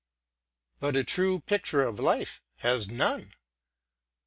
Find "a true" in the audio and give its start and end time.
0.95-1.41